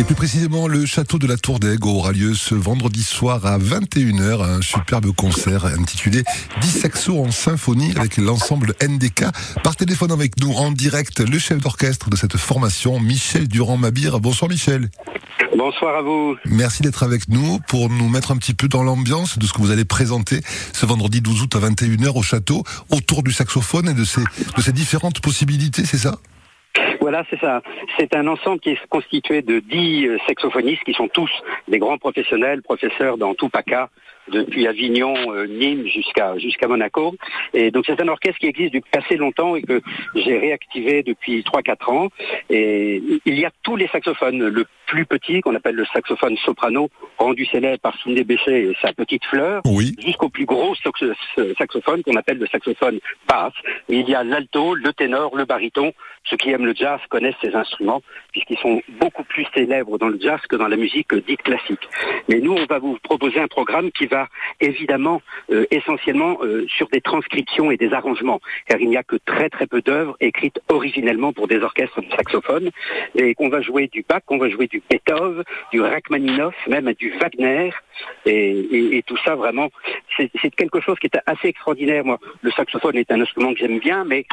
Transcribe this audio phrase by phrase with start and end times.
[0.00, 3.58] Et plus précisément, le château de la Tour d'Aigle aura lieu ce vendredi soir à
[3.58, 6.22] 21h, un superbe concert intitulé
[6.62, 9.26] 10 saxos en symphonie avec l'ensemble NDK.
[9.62, 14.20] Par téléphone avec nous en direct, le chef d'orchestre de cette formation, Michel Durand-Mabir.
[14.20, 14.88] Bonsoir Michel.
[15.54, 16.34] Bonsoir à vous.
[16.46, 19.58] Merci d'être avec nous pour nous mettre un petit peu dans l'ambiance de ce que
[19.58, 20.40] vous allez présenter
[20.72, 24.22] ce vendredi 12 août à 21h au château, autour du saxophone et de ses,
[24.56, 26.16] de ses différentes possibilités, c'est ça?
[27.00, 27.62] Voilà, c'est ça.
[27.98, 31.30] C'est un ensemble qui est constitué de dix euh, saxophonistes qui sont tous
[31.66, 33.88] des grands professionnels, professeurs dans tout PACA,
[34.30, 37.14] depuis Avignon, euh, Nîmes jusqu'à jusqu'à Monaco.
[37.54, 39.80] Et donc c'est un orchestre qui existe depuis assez longtemps et que
[40.14, 42.08] j'ai réactivé depuis 3-4 ans.
[42.48, 44.48] Et il y a tous les saxophones.
[44.48, 48.92] Le plus petit, qu'on appelle le saxophone soprano, rendu célèbre par Sidney Bechet et sa
[48.92, 49.94] petite fleur, oui.
[50.04, 50.74] jusqu'au plus gros
[51.56, 53.52] saxophone qu'on appelle le saxophone basse.
[53.88, 55.92] il y a l'alto, le ténor, le baryton.
[56.24, 60.18] Ceux qui aiment le jazz connaissent ces instruments puisqu'ils sont beaucoup plus célèbres dans le
[60.20, 61.88] jazz que dans la musique dite classique.
[62.28, 64.19] Mais nous, on va vous proposer un programme qui va
[64.60, 69.16] évidemment euh, essentiellement euh, sur des transcriptions et des arrangements, car il n'y a que
[69.16, 72.70] très très peu d'œuvres écrites originellement pour des orchestres de saxophone,
[73.14, 77.10] et qu'on va jouer du Bach, qu'on va jouer du Beethoven, du Rachmaninoff, même du
[77.18, 77.70] Wagner,
[78.26, 79.68] et, et tout ça vraiment,
[80.16, 82.04] c'est quelque chose qui est assez extraordinaire.
[82.04, 84.26] Moi, le saxophone est un instrument que j'aime bien, mais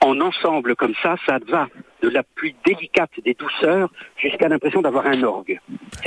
[0.00, 1.68] en ensemble comme ça, ça va
[2.02, 5.58] de la plus délicate des douceurs jusqu'à l'impression d'avoir un orgue.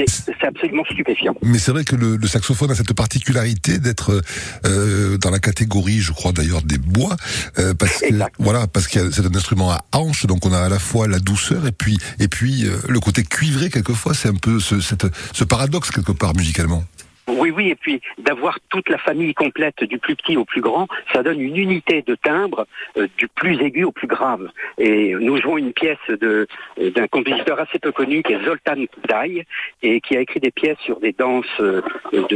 [0.06, 1.36] C'est absolument stupéfiant.
[1.42, 4.22] Mais c'est vrai que le, saxophone a cette particularité d'être
[4.66, 7.16] euh, dans la catégorie, je crois d'ailleurs, des bois,
[7.58, 10.70] euh, parce que voilà, parce que c'est un instrument à hanche, donc on a à
[10.70, 14.14] la fois la douceur et puis et puis euh, le côté cuivré quelquefois.
[14.14, 16.84] C'est un peu ce, ce paradoxe quelque part musicalement.
[17.28, 20.88] Oui, oui, et puis d'avoir toute la famille complète du plus petit au plus grand,
[21.12, 22.66] ça donne une unité de timbre
[22.98, 24.50] euh, du plus aigu au plus grave.
[24.78, 26.48] Et nous jouons une pièce de,
[26.78, 29.44] d'un compositeur assez peu connu qui est Zoltan Kodály
[29.84, 31.82] et qui a écrit des pièces sur des danses euh,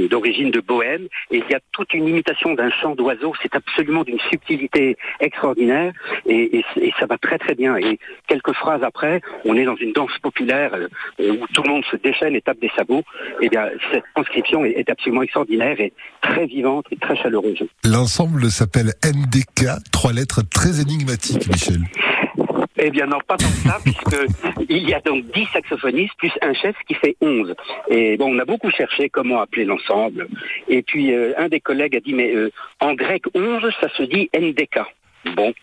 [0.09, 1.07] d'origine de, bohème.
[1.31, 3.33] Et il y a toute une imitation d'un chant d'oiseau.
[3.41, 5.93] C'est absolument d'une subtilité extraordinaire
[6.25, 6.63] et,
[6.99, 7.77] ça va très très bien.
[7.77, 11.85] Et quelques phrases après, on est dans une danse populaire euh, où tout le monde
[11.85, 13.03] se déchaîne et tape des sabots.
[13.39, 17.63] Et bien cette transcription est est absolument extraordinaire et très vivante et très chaleureuse.
[17.83, 21.81] L'ensemble s'appelle NDK, trois lettres très énigmatiques, Michel.
[22.83, 26.53] Eh bien non, pas tant que ça, puisqu'il y a donc 10 saxophonistes plus un
[26.53, 27.53] chef qui fait 11.
[27.89, 30.27] Et bon, on a beaucoup cherché comment appeler l'ensemble.
[30.67, 34.03] Et puis euh, un des collègues a dit, mais euh, en grec 11, ça se
[34.03, 34.79] dit NDK.
[35.35, 35.53] Bon.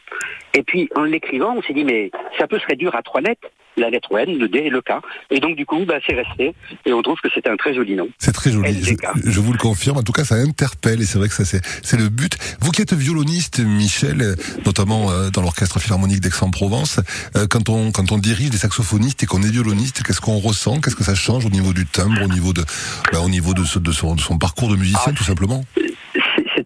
[0.55, 3.49] Et puis en l'écrivant, on s'est dit, mais ça peut se réduire à trois lettres
[3.79, 4.93] la lettre N, le D et le K.
[5.31, 6.55] Et donc du coup, bah, c'est resté.
[6.87, 8.09] Et on trouve que c'est un très joli nom.
[8.19, 8.83] C'est très joli.
[9.25, 9.99] Je, vous le confirme.
[9.99, 12.37] En tout cas, ça interpelle et c'est vrai que ça c'est le but.
[12.61, 17.01] Vous qui êtes violoniste, Michel, notamment euh, dans l'orchestre philharmonique d'Aix-en-Provence,
[17.37, 20.81] euh, quand on quand on dirige des saxophonistes et qu'on est violoniste, qu'est-ce qu'on ressent?
[20.81, 22.65] Qu'est-ce que ça change au niveau du timbre, au niveau de
[23.13, 25.65] bah, au niveau de, de, son, de son parcours de musicien, ah, tout simplement?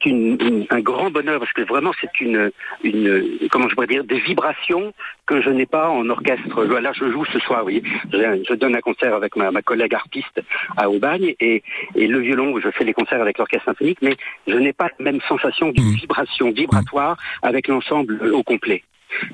[0.07, 2.51] Un grand bonheur parce que vraiment c'est une,
[2.83, 4.93] une, comment je pourrais dire, des vibrations
[5.27, 6.65] que je n'ai pas en orchestre.
[6.65, 7.83] Là, je joue ce soir, oui.
[8.13, 10.41] Je, donne un concert avec ma, collègue harpiste
[10.77, 11.63] à Aubagne et,
[11.95, 15.05] et le violon, je fais les concerts avec l'orchestre symphonique, mais je n'ai pas la
[15.05, 15.95] même sensation de mmh.
[15.97, 18.83] vibration vibratoire avec l'ensemble au complet.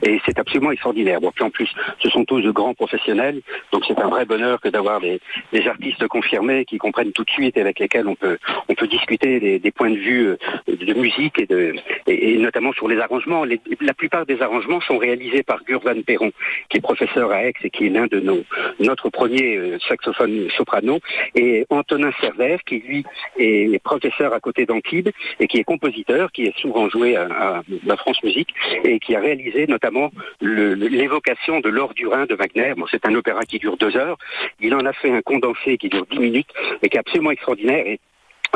[0.02, 1.20] Et c'est absolument extraordinaire.
[1.20, 1.68] Bon, puis en plus,
[2.00, 3.40] ce sont tous de grands professionnels,
[3.72, 5.20] donc c'est un vrai bonheur que d'avoir des,
[5.66, 8.38] artistes confirmés qui comprennent tout de suite et avec lesquels on peut,
[8.68, 11.74] on peut discuter des, points de vue euh, de musique et, de,
[12.06, 13.44] et, notamment sur les arrangements.
[13.44, 16.30] la plupart des arrangements sont réalisés par Gurvan Perron,
[16.70, 18.44] qui est professeur à Aix et qui est l'un de nos,
[18.80, 21.00] notre premier euh, saxophone soprano,
[21.34, 23.04] et Antonin Servère, qui lui
[23.38, 25.10] est professeur à côté d'Antibes
[25.40, 29.14] et qui est compositeur, qui est souvent joué à, à la France Musique et qui
[29.14, 32.74] a réalisé notamment l'évocation de l'or du Rhin de Wagner.
[32.76, 34.18] Bon, c'est un opéra qui dure deux heures.
[34.60, 36.50] Il en a fait un condensé qui dure dix minutes
[36.82, 37.96] et qui est absolument extraordinaire.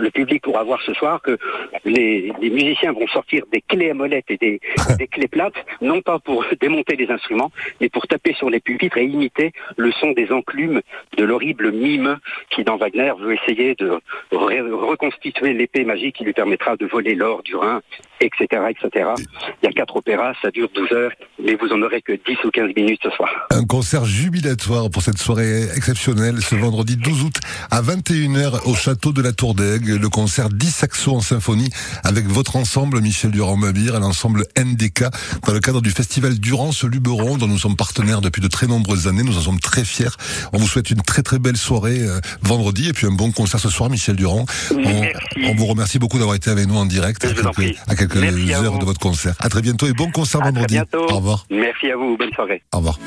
[0.01, 1.39] Le public pourra voir ce soir que
[1.85, 4.61] les, musiciens vont sortir des clés à molette et des,
[5.11, 9.05] clés plates, non pas pour démonter les instruments, mais pour taper sur les pupitres et
[9.05, 10.81] imiter le son des enclumes
[11.17, 12.19] de l'horrible mime
[12.51, 14.01] qui, dans Wagner, veut essayer de
[14.31, 17.81] reconstituer l'épée magique qui lui permettra de voler l'or du Rhin,
[18.21, 19.11] etc., etc.
[19.63, 21.13] Il y a quatre opéras, ça dure 12 heures,
[21.43, 23.31] mais vous en aurez que 10 ou 15 minutes ce soir.
[23.51, 27.37] Un concert jubilatoire pour cette soirée exceptionnelle ce vendredi 12 août
[27.71, 31.71] à 21h au château de la Tour d'Aigle le concert 10 saxos en symphonie
[32.05, 35.05] avec votre ensemble, Michel Durand-Mabir, et l'ensemble NDK,
[35.47, 39.23] dans le cadre du festival Durance-Luberon, dont nous sommes partenaires depuis de très nombreuses années.
[39.23, 40.17] Nous en sommes très fiers.
[40.53, 43.61] On vous souhaite une très très belle soirée euh, vendredi et puis un bon concert
[43.61, 44.47] ce soir, Michel Durand.
[44.71, 47.29] On, vous remercie beaucoup d'avoir été avec nous en direct à
[47.95, 49.35] quelques, heures de votre concert.
[49.39, 50.79] À très bientôt et bon concert vendredi.
[50.95, 51.47] Au revoir.
[51.51, 52.17] Merci à vous.
[52.17, 52.63] Bonne soirée.
[52.73, 52.99] Au revoir.